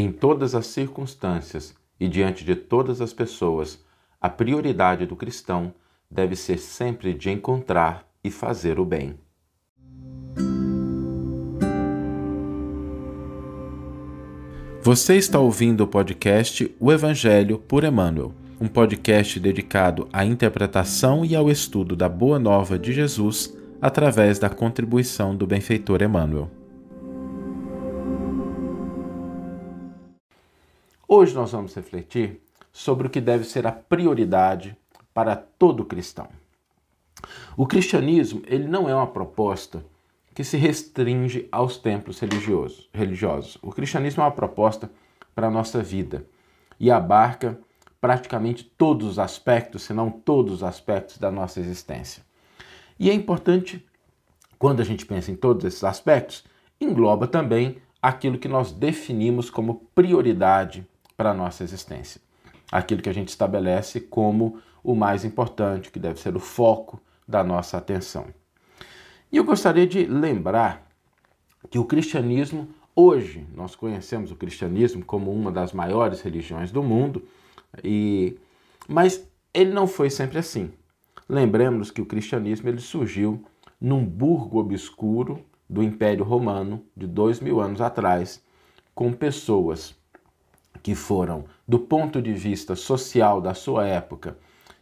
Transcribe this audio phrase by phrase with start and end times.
[0.00, 3.84] Em todas as circunstâncias e diante de todas as pessoas,
[4.20, 5.74] a prioridade do cristão
[6.08, 9.18] deve ser sempre de encontrar e fazer o bem.
[14.84, 21.34] Você está ouvindo o podcast O Evangelho por Emmanuel, um podcast dedicado à interpretação e
[21.34, 23.52] ao estudo da Boa Nova de Jesus
[23.82, 26.48] através da contribuição do benfeitor Emmanuel.
[31.10, 32.38] Hoje nós vamos refletir
[32.70, 34.76] sobre o que deve ser a prioridade
[35.14, 36.28] para todo cristão.
[37.56, 39.82] O cristianismo ele não é uma proposta
[40.34, 42.90] que se restringe aos templos religiosos.
[42.92, 43.56] religiosos.
[43.62, 44.90] O cristianismo é uma proposta
[45.34, 46.26] para a nossa vida
[46.78, 47.58] e abarca
[48.02, 52.22] praticamente todos os aspectos, se não todos os aspectos da nossa existência.
[53.00, 53.82] E é importante,
[54.58, 56.44] quando a gente pensa em todos esses aspectos,
[56.78, 60.86] engloba também aquilo que nós definimos como prioridade
[61.18, 62.20] para a nossa existência.
[62.70, 67.42] Aquilo que a gente estabelece como o mais importante, que deve ser o foco da
[67.42, 68.26] nossa atenção.
[69.30, 70.88] E eu gostaria de lembrar
[71.68, 77.26] que o cristianismo, hoje, nós conhecemos o cristianismo como uma das maiores religiões do mundo,
[77.82, 78.38] e
[78.86, 80.70] mas ele não foi sempre assim.
[81.28, 83.44] Lembremos que o cristianismo ele surgiu
[83.80, 88.42] num burgo obscuro do Império Romano de dois mil anos atrás,
[88.94, 89.97] com pessoas
[90.88, 94.38] que foram, do ponto de vista social da sua época,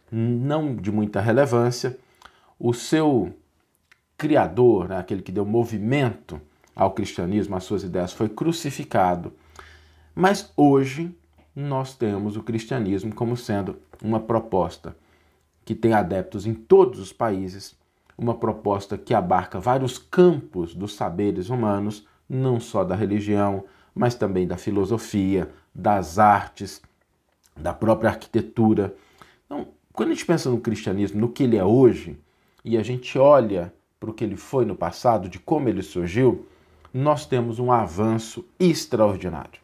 [0.09, 1.99] não de muita relevância.
[2.57, 3.33] O seu
[4.17, 6.39] criador, né, aquele que deu movimento
[6.73, 9.33] ao cristianismo, às suas ideias, foi crucificado.
[10.15, 11.13] Mas hoje
[11.53, 14.95] nós temos o cristianismo como sendo uma proposta
[15.65, 17.75] que tem adeptos em todos os países,
[18.17, 24.47] uma proposta que abarca vários campos dos saberes humanos, não só da religião, mas também
[24.47, 26.81] da filosofia, das artes,
[27.55, 28.95] da própria arquitetura.
[29.45, 32.17] Então, quando a gente pensa no cristianismo, no que ele é hoje,
[32.65, 36.47] e a gente olha para o que ele foi no passado, de como ele surgiu,
[36.91, 39.61] nós temos um avanço extraordinário.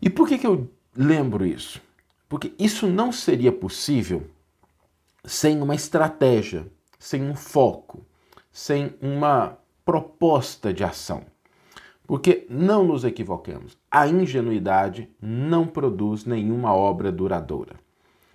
[0.00, 1.80] E por que, que eu lembro isso?
[2.28, 4.26] Porque isso não seria possível
[5.22, 6.66] sem uma estratégia,
[6.98, 8.04] sem um foco,
[8.50, 11.31] sem uma proposta de ação.
[12.06, 17.76] Porque não nos equivoquemos, a ingenuidade não produz nenhuma obra duradoura.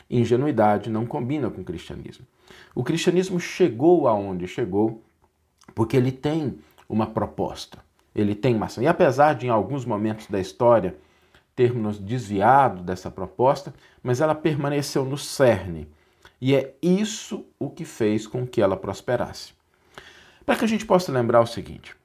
[0.10, 2.26] Ingenuidade não combina com o cristianismo.
[2.74, 5.04] O cristianismo chegou aonde chegou
[5.76, 6.58] porque ele tem
[6.88, 7.80] uma proposta,
[8.16, 8.82] ele tem uma ação.
[8.82, 10.96] E apesar de, em alguns momentos da história,
[11.56, 15.90] termos desviado dessa proposta, mas ela permaneceu no cerne.
[16.40, 19.54] E é isso o que fez com que ela prosperasse.
[20.46, 21.96] Para que a gente possa lembrar o seguinte: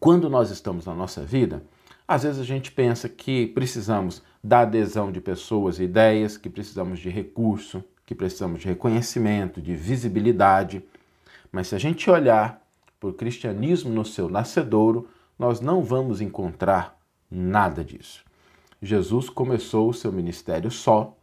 [0.00, 1.62] quando nós estamos na nossa vida,
[2.08, 6.98] às vezes a gente pensa que precisamos da adesão de pessoas e ideias, que precisamos
[6.98, 10.82] de recurso, que precisamos de reconhecimento, de visibilidade.
[11.52, 12.66] Mas se a gente olhar
[12.98, 15.06] para o cristianismo no seu nascedouro,
[15.38, 16.98] nós não vamos encontrar
[17.30, 18.24] nada disso.
[18.82, 21.14] Jesus começou o seu ministério só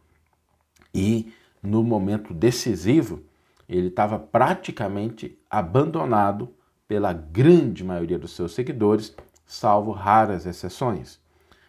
[0.94, 3.24] e, no momento decisivo,
[3.68, 6.54] ele estava praticamente abandonado
[6.88, 9.14] pela grande maioria dos seus seguidores,
[9.46, 11.20] salvo raras exceções.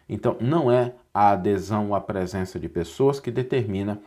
[0.08, 4.00] Então, não é a adesão à presença de pessoas que determina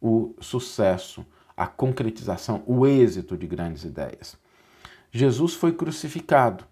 [0.00, 4.36] o sucesso, a concretização, o êxito de grandes ideias.
[5.10, 6.64] Jesus foi crucificado.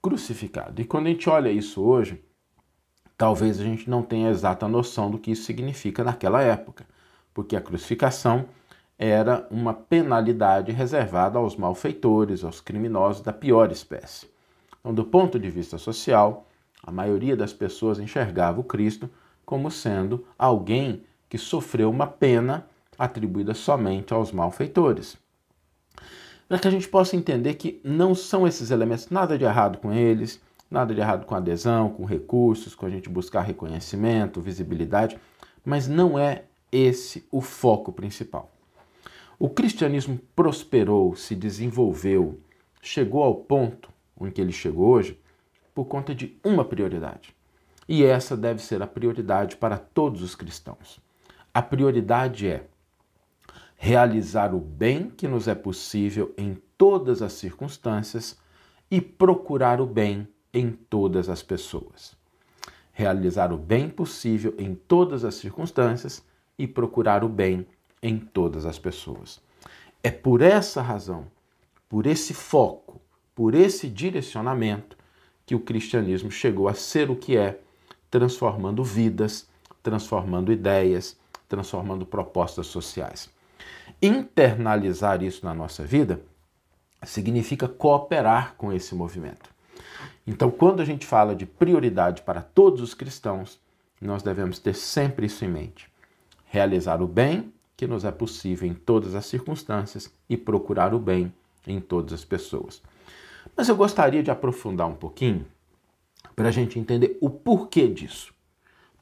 [0.00, 0.80] Crucificado.
[0.80, 2.22] E quando a gente olha isso hoje,
[3.16, 6.86] talvez a gente não tenha exata noção do que isso significa naquela época,
[7.32, 8.44] porque a crucificação
[8.98, 14.28] era uma penalidade reservada aos malfeitores, aos criminosos da pior espécie.
[14.80, 16.46] Então, do ponto de vista social,
[16.82, 19.10] a maioria das pessoas enxergava o Cristo
[19.44, 22.66] como sendo alguém que sofreu uma pena
[22.98, 25.16] atribuída somente aos malfeitores.
[26.46, 29.92] Para que a gente possa entender que não são esses elementos, nada de errado com
[29.92, 30.40] eles,
[30.70, 35.18] nada de errado com adesão, com recursos, com a gente buscar reconhecimento, visibilidade,
[35.64, 38.53] mas não é esse o foco principal.
[39.44, 42.40] O cristianismo prosperou, se desenvolveu,
[42.80, 45.20] chegou ao ponto em que ele chegou hoje
[45.74, 47.36] por conta de uma prioridade.
[47.86, 50.98] E essa deve ser a prioridade para todos os cristãos.
[51.52, 52.64] A prioridade é
[53.76, 58.38] realizar o bem que nos é possível em todas as circunstâncias
[58.90, 62.16] e procurar o bem em todas as pessoas.
[62.94, 66.24] Realizar o bem possível em todas as circunstâncias
[66.58, 67.66] e procurar o bem
[68.04, 69.40] em todas as pessoas.
[70.02, 71.26] É por essa razão,
[71.88, 73.00] por esse foco,
[73.34, 74.94] por esse direcionamento
[75.46, 77.58] que o cristianismo chegou a ser o que é
[78.10, 79.48] transformando vidas,
[79.82, 81.16] transformando ideias,
[81.48, 83.30] transformando propostas sociais.
[84.02, 86.20] Internalizar isso na nossa vida
[87.02, 89.48] significa cooperar com esse movimento.
[90.26, 93.58] Então, quando a gente fala de prioridade para todos os cristãos,
[93.98, 95.90] nós devemos ter sempre isso em mente.
[96.46, 97.52] Realizar o bem
[97.84, 101.30] que nos é possível em todas as circunstâncias e procurar o bem
[101.66, 102.82] em todas as pessoas.
[103.54, 105.44] Mas eu gostaria de aprofundar um pouquinho
[106.34, 108.32] para a gente entender o porquê disso.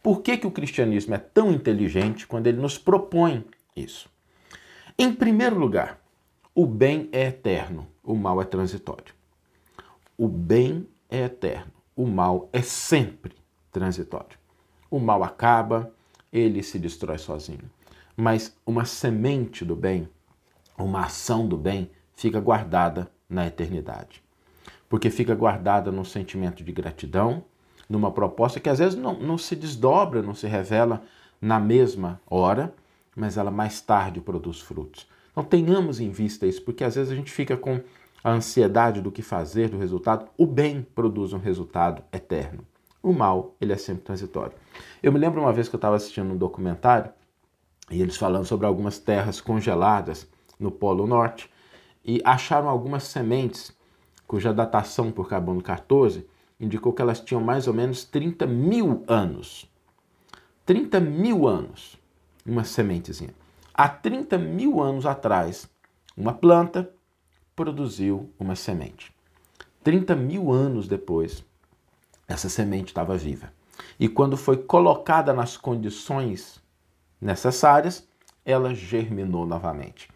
[0.02, 3.44] Por que, que o cristianismo é tão inteligente quando ele nos propõe
[3.76, 4.10] isso?
[4.98, 6.00] Em primeiro lugar,
[6.52, 9.14] o bem é eterno, o mal é transitório.
[10.18, 13.36] O bem é eterno, o mal é sempre
[13.70, 14.36] transitório.
[14.90, 15.94] O mal acaba,
[16.32, 17.70] ele se destrói sozinho.
[18.16, 20.08] Mas uma semente do bem,
[20.78, 24.22] uma ação do bem, fica guardada na eternidade.
[24.88, 27.44] Porque fica guardada num sentimento de gratidão,
[27.88, 31.02] numa proposta que às vezes não, não se desdobra, não se revela
[31.40, 32.74] na mesma hora,
[33.16, 35.06] mas ela mais tarde produz frutos.
[35.30, 37.80] Então tenhamos em vista isso, porque às vezes a gente fica com
[38.22, 40.26] a ansiedade do que fazer, do resultado.
[40.36, 42.64] O bem produz um resultado eterno.
[43.02, 44.52] O mal, ele é sempre transitório.
[45.02, 47.10] Eu me lembro uma vez que eu estava assistindo um documentário
[47.92, 50.26] e eles falando sobre algumas terras congeladas
[50.58, 51.50] no Polo Norte
[52.02, 53.72] e acharam algumas sementes
[54.26, 56.26] cuja datação por carbono 14
[56.58, 59.70] indicou que elas tinham mais ou menos 30 mil anos.
[60.64, 61.98] 30 mil anos,
[62.46, 63.34] uma sementezinha.
[63.74, 65.68] Há 30 mil anos atrás,
[66.16, 66.88] uma planta
[67.54, 69.12] produziu uma semente.
[69.84, 71.44] 30 mil anos depois,
[72.28, 73.52] essa semente estava viva.
[73.98, 76.61] E quando foi colocada nas condições
[77.22, 78.06] necessárias,
[78.44, 80.08] ela germinou novamente.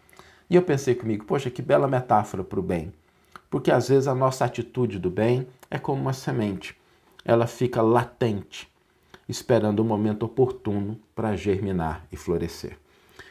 [0.49, 2.93] E eu pensei comigo, poxa, que bela metáfora para o bem.
[3.49, 6.77] Porque às vezes a nossa atitude do bem é como uma semente.
[7.23, 8.71] Ela fica latente,
[9.27, 12.77] esperando o momento oportuno para germinar e florescer.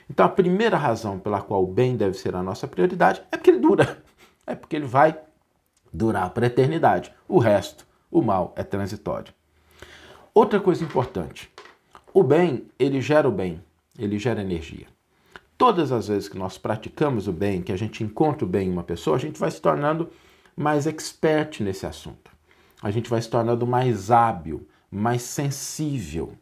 [0.08, 3.50] Então, a primeira razão pela qual o bem deve ser a nossa prioridade é porque
[3.50, 4.02] ele dura.
[4.46, 5.18] É porque ele vai
[5.92, 7.12] durar para a eternidade.
[7.26, 9.34] O resto, o mal, é transitório.
[10.32, 11.50] Outra coisa importante:
[12.16, 13.62] o bem, ele gera o bem,
[13.98, 14.86] ele gera energia.
[15.58, 18.72] Todas as vezes que nós praticamos o bem, que a gente encontra o bem em
[18.72, 20.08] uma pessoa, a gente vai se tornando
[20.56, 22.30] mais expert nesse assunto.
[22.80, 26.32] A gente vai se tornando mais hábil, mais sensível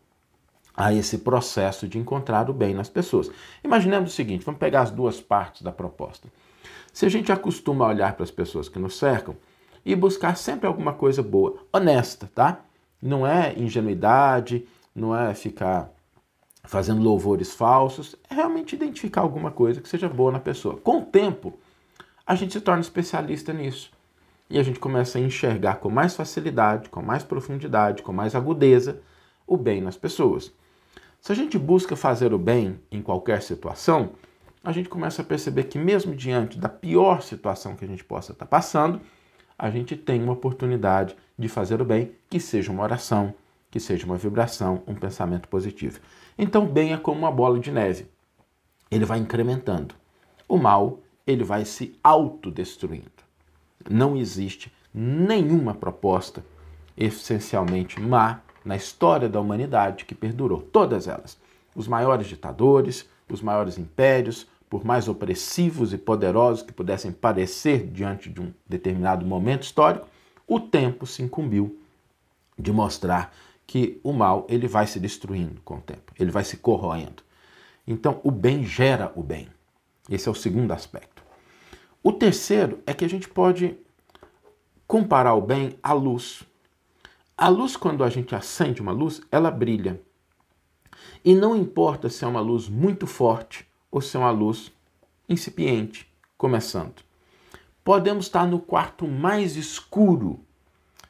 [0.76, 3.28] a esse processo de encontrar o bem nas pessoas.
[3.64, 6.28] Imaginemos o seguinte: vamos pegar as duas partes da proposta.
[6.92, 9.34] Se a gente acostuma a olhar para as pessoas que nos cercam
[9.84, 12.60] e buscar sempre alguma coisa boa, honesta, tá?
[13.02, 15.90] Não é ingenuidade, não é ficar
[16.64, 20.76] fazendo louvores falsos, é realmente identificar alguma coisa que seja boa na pessoa.
[20.76, 21.54] Com o tempo,
[22.26, 23.92] a gente se torna especialista nisso.
[24.48, 29.00] E a gente começa a enxergar com mais facilidade, com mais profundidade, com mais agudeza
[29.46, 30.52] o bem nas pessoas.
[31.20, 34.10] Se a gente busca fazer o bem em qualquer situação,
[34.62, 38.32] a gente começa a perceber que, mesmo diante da pior situação que a gente possa
[38.32, 39.00] estar passando,
[39.58, 43.34] a gente tem uma oportunidade de fazer o bem, que seja uma oração,
[43.74, 45.98] que seja uma vibração, um pensamento positivo.
[46.38, 48.06] Então, bem é como uma bola de neve.
[48.88, 49.96] Ele vai incrementando.
[50.46, 53.10] O mal, ele vai se autodestruindo.
[53.90, 56.46] Não existe nenhuma proposta
[56.96, 61.36] essencialmente má na história da humanidade que perdurou, todas elas.
[61.74, 68.30] Os maiores ditadores, os maiores impérios, por mais opressivos e poderosos que pudessem parecer diante
[68.30, 70.06] de um determinado momento histórico,
[70.46, 71.76] o tempo se incumbiu
[72.56, 73.34] de mostrar
[73.66, 77.22] que o mal ele vai se destruindo com o tempo, ele vai se corroendo.
[77.86, 79.48] Então, o bem gera o bem.
[80.08, 81.22] Esse é o segundo aspecto.
[82.02, 83.76] O terceiro é que a gente pode
[84.86, 86.42] comparar o bem à luz.
[87.36, 90.00] A luz, quando a gente acende uma luz, ela brilha.
[91.24, 94.70] E não importa se é uma luz muito forte ou se é uma luz
[95.28, 96.06] incipiente,
[96.36, 97.02] começando.
[97.82, 100.40] Podemos estar no quarto mais escuro.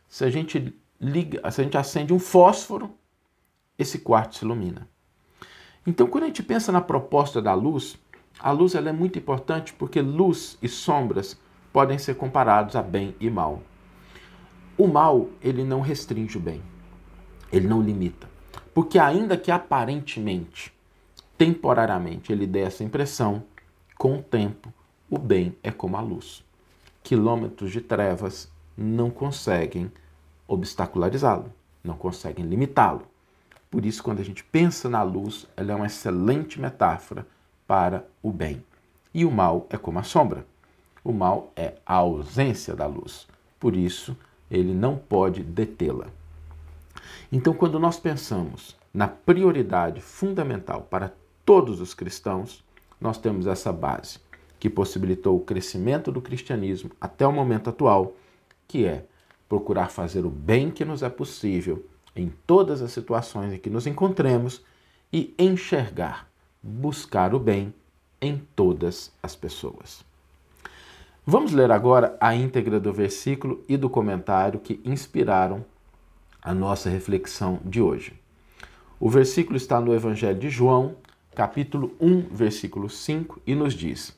[0.08, 0.72] Se a gente
[1.04, 2.90] liga, se a gente acende um fósforo,
[3.78, 4.88] esse quarto se ilumina.
[5.86, 7.98] Então, quando a gente pensa na proposta da luz,
[8.40, 11.38] a luz ela é muito importante porque luz e sombras
[11.72, 13.62] podem ser comparados a bem e mal.
[14.78, 16.62] O mal, ele não restringe o bem.
[17.52, 18.28] Ele não limita.
[18.72, 20.72] Porque ainda que aparentemente,
[21.36, 23.44] temporariamente, ele dê essa impressão,
[23.96, 24.72] com o tempo,
[25.08, 26.42] o bem é como a luz.
[27.02, 29.92] Quilômetros de trevas não conseguem
[30.46, 33.06] obstacularizá-lo, não conseguem limitá-lo.
[33.70, 37.26] Por isso, quando a gente pensa na luz, ela é uma excelente metáfora
[37.66, 38.64] para o bem.
[39.12, 40.46] E o mal é como a sombra.
[41.02, 43.26] O mal é a ausência da luz.
[43.58, 44.16] Por isso,
[44.50, 46.06] ele não pode detê-la.
[47.32, 51.12] Então, quando nós pensamos na prioridade fundamental para
[51.44, 52.64] todos os cristãos,
[53.00, 54.18] nós temos essa base
[54.58, 58.14] que possibilitou o crescimento do cristianismo até o momento atual,
[58.68, 59.04] que é
[59.48, 61.84] procurar fazer o bem que nos é possível
[62.16, 64.62] em todas as situações em que nos encontremos
[65.12, 66.28] e enxergar,
[66.62, 67.74] buscar o bem
[68.20, 70.04] em todas as pessoas.
[71.26, 75.64] Vamos ler agora a íntegra do versículo e do comentário que inspiraram
[76.42, 78.12] a nossa reflexão de hoje.
[79.00, 80.96] O versículo está no Evangelho de João,
[81.34, 84.16] capítulo 1, versículo 5, e nos diz: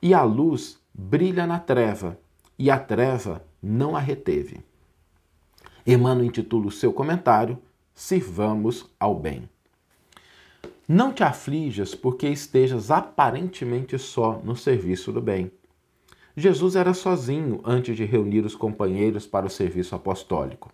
[0.00, 2.18] E a luz brilha na treva,
[2.58, 4.60] e a treva não a reteve.
[5.86, 7.58] Emmanuel intitula o seu comentário
[7.94, 9.48] Sirvamos ao Bem.
[10.88, 15.52] Não te aflijas porque estejas aparentemente só no serviço do bem.
[16.36, 20.72] Jesus era sozinho antes de reunir os companheiros para o serviço apostólico.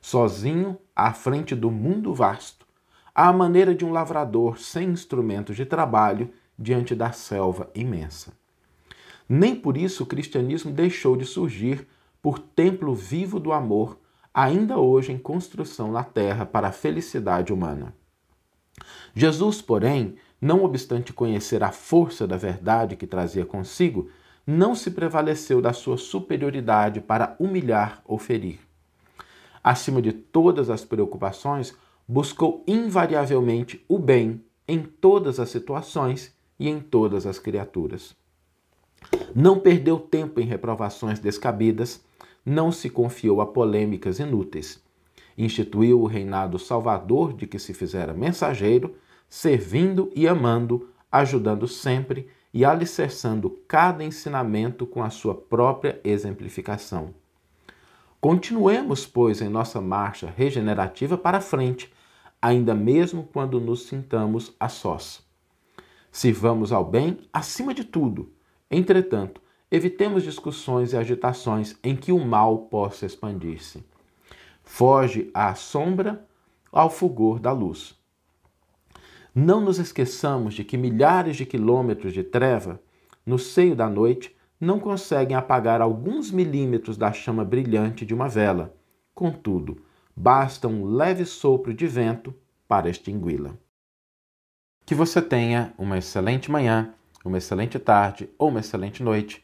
[0.00, 2.66] Sozinho à frente do mundo vasto
[3.14, 8.32] à maneira de um lavrador sem instrumentos de trabalho diante da selva imensa.
[9.28, 11.86] Nem por isso o cristianismo deixou de surgir
[12.24, 13.98] por templo vivo do amor,
[14.32, 17.94] ainda hoje em construção na terra para a felicidade humana.
[19.14, 24.08] Jesus, porém, não obstante conhecer a força da verdade que trazia consigo,
[24.46, 28.58] não se prevaleceu da sua superioridade para humilhar ou ferir.
[29.62, 31.76] Acima de todas as preocupações,
[32.08, 38.16] buscou invariavelmente o bem em todas as situações e em todas as criaturas.
[39.34, 42.02] Não perdeu tempo em reprovações descabidas,
[42.44, 44.82] não se confiou a polêmicas inúteis.
[45.36, 48.94] Instituiu o reinado salvador de que se fizera mensageiro,
[49.28, 57.12] servindo e amando, ajudando sempre e alicerçando cada ensinamento com a sua própria exemplificação.
[58.20, 61.92] Continuemos, pois, em nossa marcha regenerativa para frente,
[62.40, 65.22] ainda mesmo quando nos sintamos a sós.
[66.12, 68.32] Sirvamos ao bem acima de tudo.
[68.70, 69.40] Entretanto,
[69.70, 73.84] evitemos discussões e agitações em que o mal possa expandir-se.
[74.62, 76.26] Foge à sombra
[76.72, 77.96] ao fulgor da luz.
[79.34, 82.80] Não nos esqueçamos de que milhares de quilômetros de treva,
[83.26, 88.74] no seio da noite, não conseguem apagar alguns milímetros da chama brilhante de uma vela.
[89.14, 89.82] Contudo,
[90.16, 92.34] basta um leve sopro de vento
[92.66, 93.56] para extingui-la.
[94.86, 96.94] Que você tenha uma excelente manhã,
[97.24, 99.43] uma excelente tarde ou uma excelente noite